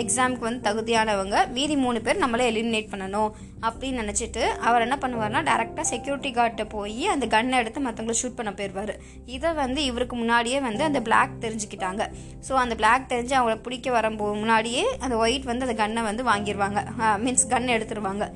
எக்ஸாமுக்கு 0.00 0.46
வந்து 0.48 0.64
தகுதியானவங்க. 0.68 1.36
மீதி 1.56 1.74
மூணு 1.84 2.00
பேர் 2.06 2.22
நம்மளே 2.24 2.48
எலிமினேட் 2.52 2.90
பண்ணணும் 2.94 3.30
அப்படின்னு 3.66 4.02
நினச்சிட்டு 4.02 4.42
அவர் 4.68 4.84
என்ன 4.86 4.98
பண்ணுவார்னா 5.04 5.42
டேரெக்டாக 5.50 5.86
செக்யூரிட்டி 5.92 6.32
கார்ட்டை 6.38 6.66
போய் 6.74 7.04
அந்த 7.14 7.28
கன்னை 7.36 7.60
எடுத்து 7.62 7.84
மற்றவங்களை 7.86 8.18
ஷூட் 8.22 8.38
பண்ண 8.40 8.52
போயிடுவார் 8.58 8.94
இதை 9.36 9.52
வந்து 9.62 9.80
இவருக்கு 9.90 10.18
முன்னாடியே 10.22 10.60
வந்து 10.68 10.84
அந்த 10.90 11.02
பிளாக் 11.08 11.40
தெரிஞ்சுக்கிட்டாங்க. 11.46 12.02
ஸோ 12.48 12.54
அந்த 12.64 12.76
பிளாக் 12.82 13.10
தெரிஞ்சு 13.14 13.34
அவங்கள 13.38 13.56
பிடிக்க 13.68 13.96
வரும்போ 13.98 14.34
முன்னாடியே 14.42 14.84
அந்த 15.04 15.14
ஒயிட் 15.24 15.50
வந்து 15.52 15.66
அந்த 15.68 15.78
கன்னை 15.84 16.04
வந்து 16.10 16.24
வாங்கிடுவாங்க 16.32 16.82
மீன்ஸ் 17.24 17.50
கன் 17.54 17.74
எடுத்துருவாங்க. 17.78 18.26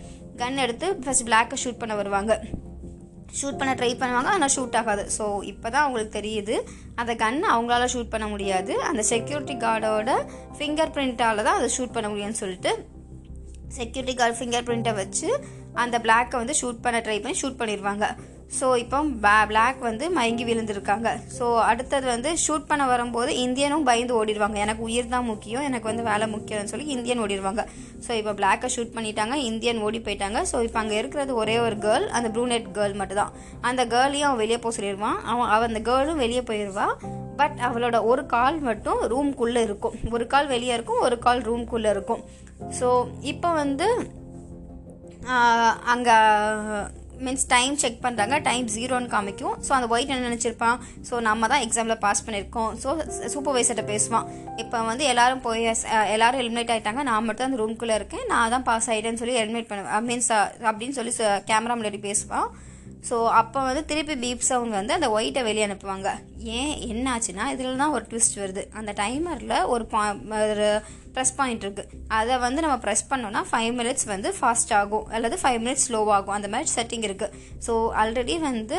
கன் 0.43 0.65
எடுத்து 0.67 0.87
ஃபர்ஸ்ட் 1.05 1.29
பிளாக்கை 1.31 1.57
ஷூட் 1.65 1.81
பண்ண 1.85 1.95
வருவாங்க. 2.03 2.33
ஷூட் 3.39 3.59
பண்ண 3.61 3.73
ட்ரை 3.81 3.91
பண்ணுவாங்க 4.01 4.31
ஆனால் 4.37 4.53
ஷூட் 4.57 4.77
ஆகாது. 4.81 5.05
ஸோ 5.17 5.25
இப்போ 5.53 5.67
தான் 5.75 5.85
அவங்களுக்கு 5.85 6.13
தெரியுது. 6.19 6.57
அந்த 7.01 7.13
கன் 7.23 7.41
அவங்களால 7.55 7.89
ஷூட் 7.95 8.13
பண்ண 8.15 8.27
முடியாது. 8.35 8.75
அந்த 8.91 9.03
செக்யூரிட்டி 9.13 9.57
கார்டோட 9.65 10.11
ஃபிங்கர் 10.59 10.95
பிரிண்ட்டால் 10.97 11.47
தான் 11.49 11.59
அதை 11.61 11.71
ஷூட் 11.77 11.95
பண்ண 11.97 12.09
முடியும்னு 12.15 12.41
சொல்லிட்டு 12.43 12.73
செக்யூரிட்டி 13.79 14.15
கார்டு 14.21 14.37
ஃபிங்கர் 14.39 14.67
பிரிண்ட்டை 14.69 14.95
வச்சு 15.01 15.29
அந்த 15.83 15.97
பிளாக்கை 16.05 16.37
வந்து 16.43 16.55
ஷூட் 16.61 16.85
பண்ண 16.85 16.99
ட்ரை 17.07 17.19
பண்ணி 17.25 17.39
ஷூட் 17.43 17.61
பண்ணிடுவாங்க 17.61 18.07
ஸோ 18.59 18.67
இப்போ 18.83 18.99
பிளாக் 19.51 19.81
வந்து 19.89 20.05
மயங்கி 20.17 20.45
விழுந்திருக்காங்க. 20.49 21.09
ஸோ 21.37 21.45
அடுத்தது 21.71 22.07
வந்து 22.13 22.31
ஷூட் 22.45 22.67
பண்ண 22.71 22.85
வரும்போது 22.93 23.31
இந்தியனும் 23.45 23.87
பயந்து 23.89 24.15
ஓடிடுவாங்க. 24.21 24.57
எனக்கு 24.65 24.83
உயிர் 24.89 25.13
தான் 25.15 25.29
முக்கியம் 25.31 25.67
எனக்கு 25.69 25.89
வந்து 25.91 26.05
வேலை 26.11 26.27
முக்கியம்னு 26.35 26.73
சொல்லி 26.73 26.87
இந்தியன் 26.97 27.23
ஓடிடுவாங்க. 27.25 27.65
ஸோ 28.07 28.11
இப்போ 28.21 28.35
பிளாக்கை 28.41 28.71
ஷூட் 28.77 28.95
பண்ணிட்டாங்க 28.97 29.37
இந்தியன் 29.51 29.83
ஓடி 29.87 30.01
போயிட்டாங்க. 30.09 30.41
ஸோ 30.53 30.57
இப்போ 30.69 30.81
அங்கே 30.83 30.99
இருக்கிறது 31.03 31.33
ஒரே 31.43 31.57
ஒரு 31.67 31.79
கேர்ள் 31.87 32.07
அந்த 32.19 32.31
ப்ரூனெட் 32.37 32.69
கேர்ள் 32.79 32.99
மட்டும் 33.01 33.21
தான் 33.23 33.35
அந்த 33.71 33.83
கேர்ளையும் 33.95 34.29
அவன் 34.29 34.43
வெளியே 34.45 34.61
போக 34.67 34.75
சொல்லிடுவான். 34.79 35.19
அவன் 35.33 35.51
அவன் 35.57 35.71
அந்த 35.73 35.83
கேர்ளும் 35.91 36.23
வெளியே 36.25 36.45
போயிடுவான் 36.51 36.95
பட் 37.41 37.59
அவளோட 37.67 37.97
ஒரு 38.13 38.23
கால் 38.37 38.59
மட்டும் 38.69 39.01
ரூம்குள்ளே 39.13 39.63
இருக்கும். 39.69 39.95
ஒரு 40.17 40.25
கால் 40.33 40.49
வெளியே 40.55 40.73
இருக்கும் 40.77 41.03
ஒரு 41.09 41.19
கால் 41.27 41.43
ரூம்குள்ளே 41.51 41.93
இருக்கும். 41.97 42.23
ஸோ 42.79 42.89
இப்போ 43.33 43.51
வந்து 43.63 43.89
அங்கே 45.95 46.17
மீன்ஸ் 47.27 47.47
டைம் 47.55 47.75
செக் 47.83 47.99
பண்ணுறாங்க 48.05 48.37
டைம் 48.49 48.67
ஜீரோன்னு 48.77 49.11
காமிக்கும். 49.15 49.57
ஸோ 49.67 49.71
அந்த 49.79 49.89
ஒயிட் 49.95 50.13
என்ன 50.15 50.29
நினச்சிருப்பான்? 50.29 50.79
ஸோ 51.09 51.21
நம்ம 51.29 51.49
தான் 51.53 51.65
எக்ஸாமில் 51.67 52.01
பாஸ் 52.07 52.25
பண்ணியிருக்கோம். 52.27 52.71
ஸோ 52.85 52.89
சூப்பர்வைசர்கிட்ட 53.35 53.85
பேசுவான். 53.93 54.27
இப்போ 54.65 54.79
வந்து 54.91 55.05
எல்லாரும் 55.13 55.45
போய் 55.49 55.63
எல்லாரும் 56.15 56.43
எலிமினேட் 56.45 56.73
ஆகிட்டாங்க 56.77 57.05
நான் 57.11 57.29
மட்டும் 57.29 57.49
அந்த 57.49 57.61
ரூம்குள்ளே 57.63 57.99
இருக்கேன். 58.01 58.27
நான் 58.33 58.55
தான் 58.57 58.67
பாஸ் 58.71 58.91
ஆகிட்டேன்னு 58.95 59.23
சொல்லி 59.23 59.39
எலிமினேட் 59.43 59.71
பண்ணுவேன் 59.71 60.09
மீன்ஸ் 60.11 60.33
அப்படின்னு 60.71 60.99
சொல்லி 60.99 61.15
கேமரா 61.53 61.77
முன்னாடி 61.79 62.01
பேசுவான். 62.09 62.49
ஸோ 63.09 63.17
அப்போ 63.41 63.59
வந்து 63.67 63.83
திருப்பி 63.91 64.15
பீப் 64.23 64.49
சவுண்ட் 64.49 64.77
வந்து 64.79 64.93
அந்த 64.97 65.09
ஒயிட்டை 65.17 65.43
வெளியே 65.47 65.67
அனுப்புவாங்க. 65.67 66.09
ஏன்? 66.57 66.73
என்ன 66.93 67.05
ஆச்சுன்னா 67.13 67.45
இதில் 67.53 67.83
தான் 67.83 67.95
ஒரு 67.97 68.05
ட்விஸ்ட் 68.11 68.37
வருது. 68.41 68.63
அந்த 68.79 68.93
டைமரில் 68.99 69.55
ஒரு 69.75 69.85
பா 69.93 70.03
ஒரு 70.49 70.67
ப்ரெஸ் 71.15 71.35
பாயிண்ட் 71.39 71.63
இருக்குது 71.67 72.01
அதை 72.19 72.35
வந்து 72.47 72.63
நம்ம 72.65 72.79
ப்ரெஸ் 72.85 73.05
பண்ணோன்னா 73.13 73.43
ஃபைவ் 73.51 73.73
மினிட்ஸ் 73.81 74.07
வந்து 74.15 74.31
ஃபாஸ்ட் 74.39 74.75
ஆகும். 74.81 75.07
அல்லது 75.17 75.37
ஃபைவ் 75.45 75.61
மினிட்ஸ் 75.65 75.87
ஸ்லோவாகும் 75.89 76.37
அந்த 76.39 76.51
மாதிரி 76.55 76.71
செட்டிங் 76.77 77.07
இருக்குது 77.09 77.39
ஸோ 77.69 77.75
ஆல்ரெடி 78.03 78.37
வந்து 78.51 78.79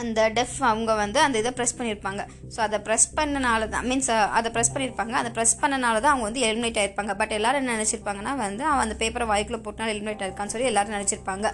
அந்த 0.00 0.20
டெஃப் 0.36 0.56
அவங்க 0.68 0.92
வந்து 1.02 1.18
அந்த 1.24 1.36
இதை 1.42 1.50
ப்ரெஸ் 1.58 1.76
பண்ணியிருப்பாங்க 1.78 2.22
ஸோ 2.54 2.58
அதை 2.64 2.78
ப்ரெஸ் 2.86 3.06
பண்ணனால 3.18 3.68
தான் 3.74 3.84
மீன்ஸ் 3.90 4.08
அதை 4.38 4.48
ப்ரெஸ் 4.54 4.72
பண்ணியிருப்பாங்க 4.74 5.14
அதை 5.20 5.30
ப்ரெஸ் 5.36 5.54
பண்ணனால 5.60 6.00
தான் 6.04 6.12
அவங்க 6.12 6.26
வந்து 6.28 6.42
எலிமினேட் 6.46 6.80
ஆயிருப்பாங்க. 6.80 7.12
பட் 7.20 7.34
எல்லாரும் 7.36 7.60
என்ன 7.62 7.76
நினச்சிருப்பாங்கன்னா 7.76 8.32
வந்து 8.44 8.64
அவன் 8.70 8.84
அந்த 8.86 8.96
பேப்பரை 9.02 9.26
வாய்க்குள்ளே 9.32 9.60
போட்டால் 9.66 9.92
எலிமினேட் 9.94 10.24
ஆயிருக்கான்னு 10.24 10.54
சொல்லி 10.54 10.70
எல்லாரும் 10.72 10.96
நினச்சிருப்பாங்க. 10.96 11.46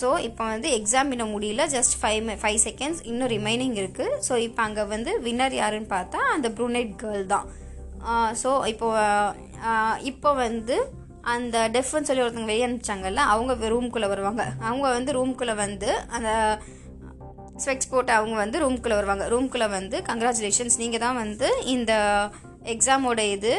ஸோ 0.00 0.10
இப்போ 0.26 0.42
வந்து 0.52 0.68
எக்ஸாம் 0.76 1.10
இன்னும் 1.14 1.34
முடியல. 1.36 1.64
ஜஸ்ட் 1.74 1.96
ஃபைவ் 2.02 2.28
ஃபைவ் 2.42 2.60
செகண்ட்ஸ் 2.66 3.02
இன்னும் 3.10 3.30
ரிமைனிங் 3.34 3.74
இருக்குது 3.80 4.20
ஸோ 4.28 4.36
இப்போ 4.46 4.62
அங்கே 4.66 4.84
வந்து 4.94 5.12
வின்னர் 5.26 5.56
யாருன்னு 5.62 5.90
பார்த்தா 5.96 6.20
அந்த 6.36 6.50
ப்ரூனைட் 6.58 6.94
கேர்ள் 7.02 7.26
தான். 7.34 7.48
ஸோ 8.42 8.66
இப்போ 8.72 8.88
இப்போ 10.10 10.32
வந்து 10.32 10.76
அந்த 11.32 11.56
டெஃப்னு 11.68 12.08
சொல்லி 12.08 12.22
ஒருத்தவங்க 12.24 12.52
வெளியே 12.52 12.66
அனுப்பிச்சாங்கல்ல 12.66 13.22
அவங்க 13.32 13.68
ரூம்குள்ளே 13.74 14.08
வருவாங்க. 14.12 14.44
அவங்க 14.68 14.86
வந்து 14.96 15.12
ரூம்குள்ளே 15.18 15.54
வந்து 15.54 15.90
அந்த 16.16 16.30
ஸ்பெக்ஸ் 17.64 17.90
போட்டு 17.90 18.12
அவங்க 18.12 18.36
வந்து 18.36 18.58
ரூம்குள்ளே 18.62 18.98
வருவாங்க. 19.00 19.24
ரூம்குள்ளே 19.28 19.68
வந்து 19.68 19.96
கங்க்ராச்சுலேஷன்ஸ் 20.08 20.78
நீங்கள் 20.78 21.00
தான் 21.00 21.20
வந்து 21.24 21.48
இந்த 21.74 21.92
எக்ஸாமோட 22.74 23.20
இது 23.36 23.52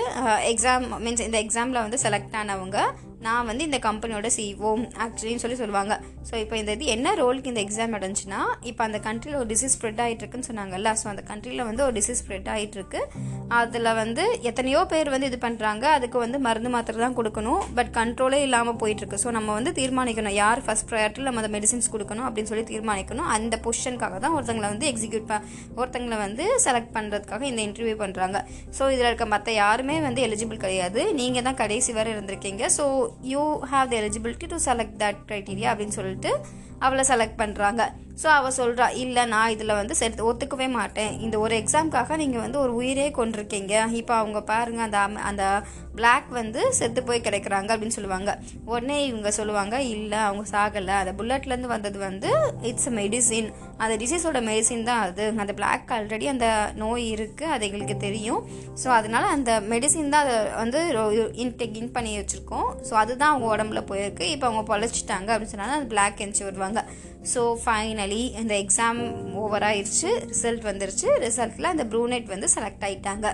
எக்ஸாம் 0.52 0.88
மீன்ஸ் 1.06 1.26
இந்த 1.28 1.38
எக்ஸாமில் 1.46 1.84
வந்து 1.86 2.00
செலக்ட் 2.04 2.36
ஆனவங்க 2.42 2.80
நான் 3.26 3.48
வந்து 3.50 3.64
இந்த 3.70 3.80
கம்பெனியோட 3.88 4.30
சிஓ 4.36 4.72
ஆக்சுவலின்னு 5.06 5.44
சொல்லி 5.44 5.58
சொல்லுவாங்க. 5.62 5.94
ஸோ 6.30 6.34
இப்போ 6.44 6.56
இந்த 6.62 6.72
இது 6.78 6.86
என்ன 6.96 7.14
ரோலுக்கு 7.22 7.52
இந்த 7.52 7.62
எக்ஸாம் 7.66 7.94
நடந்துச்சுன்னா 7.96 8.40
இப்போ 8.70 8.82
அந்த 8.88 9.00
கண்ட்ரியில் 9.08 9.40
ஒரு 9.42 9.50
டிசீஸ் 9.54 9.76
ஸ்ப்ரெட் 9.78 10.02
ஆகிட்டு 10.06 10.24
இருக்குன்னு 10.24 10.48
சொன்னாங்கல்ல 10.50 10.92
ஸோ 11.02 11.08
அந்த 11.14 11.24
கண்ட்ரியில் 11.30 11.64
வந்து 11.70 11.84
ஒரு 11.88 11.96
டிசீஸ் 12.00 12.22
ஸ்ப்ரெட் 12.22 12.50
ஆகிட்டு 12.54 12.78
இருக்கு 12.80 13.02
அதில் 13.60 13.90
வந்து 14.02 14.24
எத்தனையோ 14.50 14.82
பேர் 14.94 15.12
வந்து 15.16 15.30
இது 15.32 15.40
பண்ணுறாங்க 15.46 15.86
அதுக்கு 15.98 16.18
வந்து 16.26 16.40
மருந்து 16.48 16.72
மாத்திரை 16.76 17.00
தான் 17.06 17.18
கொடுக்கணும் 17.20 17.62
பட் 17.80 17.92
கண்ட்ரோலே 18.00 18.40
இல்லாமல் 18.48 18.78
போயிட்டுருக்கு. 18.84 19.20
ஸோ 19.24 19.32
நம்ம 19.38 19.50
வந்து 19.60 19.74
தீர்மானிக்கணும் 19.80 20.38
யார் 20.42 20.64
ஃபஸ்ட் 20.66 20.88
ப்ரையாரிட்டி 20.92 21.28
நம்ம 21.30 21.42
அந்த 21.44 21.52
மெடிசின்ஸ் 21.58 21.92
கொடுக்கணும் 21.96 22.26
அப்படின்னு 22.28 22.52
சொல்லி 22.52 22.66
தீர்மானிக்கணும். 22.74 23.30
அந்த 23.38 23.58
பொசிஷனுக்காக 23.68 24.20
தான் 24.26 24.36
ஒருத்தங்களை 24.38 24.70
வந்து 24.74 24.90
எக்ஸிக்யூட் 24.92 25.28
ப 25.32 25.42
ஒருத்தங்களை 25.80 26.20
வந்து 26.26 26.46
செலக்ட் 26.68 26.94
பண்ணுறதுக்காக 26.98 27.46
இந்த 27.52 27.62
இன்டர்வியூ 27.68 27.98
பண்ணுறாங்க 28.04 28.38
ஸோ 28.80 28.84
இதில் 28.96 29.10
இருக்க 29.12 29.28
மற்ற 29.36 29.52
யாருமே 29.64 29.98
வந்து 30.08 30.24
எலிஜிபிள் 30.30 30.64
கிடையாது. 30.66 31.02
நீங்கள் 31.22 31.48
தான் 31.50 31.60
கடைசி 31.64 31.92
வரை 32.00 32.12
இருந்திருக்கீங்க. 32.18 32.66
So 32.80 32.86
you 33.32 33.44
have 33.72 33.90
the 33.92 33.96
eligibility 34.02 34.48
to 34.48 34.60
select 34.66 34.98
that 35.04 35.22
criteria 35.28 35.70
அப்படின்னு 35.72 35.98
சொல்லிட்டு 35.98 36.32
அவளை 36.86 37.04
செலக்ட் 37.12 37.42
பண்ணுறாங்க 37.44 37.84
ஸோ 38.22 38.28
அவள் 38.38 38.56
சொல்கிறா 38.58 38.86
இல்லை 39.02 39.24
நான் 39.34 39.52
இதில் 39.54 39.78
வந்து 39.80 39.94
செட் 40.00 40.20
ஒத்துக்கவே 40.30 40.66
மாட்டேன். 40.80 41.14
இந்த 41.26 41.36
ஒரு 41.44 41.54
எக்ஸாம்க்காக 41.62 42.16
நீங்கள் 42.22 42.44
வந்து 42.44 42.58
ஒரு 42.64 42.74
உயிரே 42.80 43.06
கொண்டிருக்கீங்க 43.18 43.74
இப்போ 44.00 44.14
அவங்க 44.22 44.40
பாருங்கள் 44.50 44.86
அந்த 44.88 44.98
அம் 45.06 45.16
அந்த 45.30 45.44
பிளாக் 45.98 46.28
வந்து 46.40 46.62
செத்து 46.80 47.02
போய் 47.08 47.24
கிடைக்கிறாங்க 47.28 47.70
அப்படின்னு 47.74 47.98
சொல்லுவாங்க. 47.98 48.32
உடனே 48.72 48.98
இவங்க 49.08 49.30
சொல்லுவாங்க 49.38 49.76
இல்லை 49.94 50.20
அவங்க 50.28 50.44
சாகலை. 50.54 50.96
அந்த 51.04 51.14
புல்லட்லேருந்து 51.20 51.72
வந்தது 51.74 51.98
வந்து 52.08 52.30
இட்ஸ் 52.70 52.92
மெடிசின் 53.00 53.50
அந்த 53.84 53.96
டிசீஸோட 54.04 54.42
மெடிசின் 54.50 54.86
தான் 54.90 55.02
அது. 55.08 55.26
அந்த 55.46 55.56
பிளாக் 55.60 55.94
ஆல்ரெடி 55.98 56.28
அந்த 56.34 56.48
நோய் 56.84 57.06
இருக்குது 57.16 57.52
அது 57.56 57.66
எங்களுக்கு 57.70 57.98
தெரியும். 58.06 58.44
ஸோ 58.84 58.90
அதனால 59.00 59.24
அந்த 59.38 59.54
மெடிசின் 59.74 60.14
தான் 60.16 60.26
அதை 60.28 60.38
வந்து 60.62 60.82
இன்டெக் 61.46 61.80
இன் 61.82 61.94
பண்ணி 61.98 62.14
வச்சுருக்கோம். 62.20 62.70
ஸோ 62.90 62.94
அதுதான் 63.04 63.34
அவங்க 63.34 63.50
உடம்புல 63.56 63.84
போயிருக்கு. 63.92 64.28
இப்போ 64.36 64.48
அவங்க 64.52 64.66
பொழைச்சிட்டாங்க 64.72 65.30
அப்படின்னு 65.34 65.56
சொன்னாலும் 65.56 65.80
அந்த 65.80 65.92
பிளாக் 65.96 66.24
எந்திச்சு 66.26 66.48
வருவாங்க. 66.50 66.71
ஸோ 67.34 67.42
ஃபைனலி 67.64 68.22
இந்த 68.42 68.54
எக்ஸாம் 68.64 69.00
ஓவர் 69.44 69.66
ஆயிடுச்சு 69.70 70.10
ரிசல்ட் 70.32 70.64
வந்துருச்சு. 70.70 71.08
ரிசல்ட்டில் 71.26 71.72
அந்த 71.74 71.86
ப்ரூனெட் 71.94 72.28
வந்து 72.34 72.50
செலக்ட் 72.56 72.86
ஆயிட்டாங்க. 72.88 73.28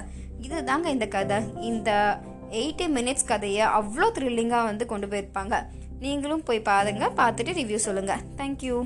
இதுதாங்க 0.45 0.87
இந்த 0.95 1.07
கதை. 1.15 1.39
இந்த 1.71 1.91
எயிட்டி 2.61 2.87
மினிட்ஸ் 2.97 3.29
கதையை 3.31 3.65
அவ்வளோ 3.79 4.09
த்ரில்லிங்காக 4.17 4.69
வந்து 4.71 4.85
கொண்டு 4.93 5.07
போயிருப்பாங்க. 5.13 5.55
நீங்களும் 6.05 6.43
போய் 6.47 6.67
பாருங்கள் 6.71 7.15
பார்த்துட்டு 7.21 7.57
ரிவ்யூ 7.59 7.79
சொல்லுங்கள் 7.87 8.23
தேங்க்யூ 8.41 8.77